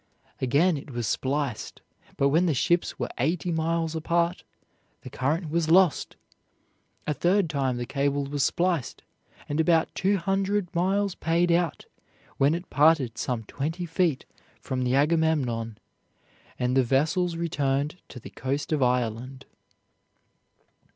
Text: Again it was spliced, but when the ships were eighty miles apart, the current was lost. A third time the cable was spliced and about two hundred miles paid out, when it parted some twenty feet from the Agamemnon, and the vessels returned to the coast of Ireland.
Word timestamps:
Again 0.41 0.77
it 0.77 0.89
was 0.89 1.05
spliced, 1.05 1.83
but 2.17 2.29
when 2.29 2.47
the 2.47 2.55
ships 2.55 2.97
were 2.97 3.11
eighty 3.19 3.51
miles 3.51 3.95
apart, 3.95 4.43
the 5.01 5.11
current 5.11 5.51
was 5.51 5.69
lost. 5.69 6.15
A 7.05 7.13
third 7.13 7.47
time 7.51 7.77
the 7.77 7.85
cable 7.85 8.25
was 8.25 8.41
spliced 8.43 9.03
and 9.47 9.59
about 9.59 9.93
two 9.93 10.17
hundred 10.17 10.73
miles 10.73 11.13
paid 11.13 11.51
out, 11.51 11.85
when 12.37 12.55
it 12.55 12.71
parted 12.71 13.19
some 13.19 13.43
twenty 13.43 13.85
feet 13.85 14.25
from 14.59 14.81
the 14.85 14.95
Agamemnon, 14.95 15.77
and 16.57 16.75
the 16.75 16.81
vessels 16.83 17.35
returned 17.35 17.97
to 18.09 18.19
the 18.19 18.31
coast 18.31 18.71
of 18.71 18.81
Ireland. 18.81 19.45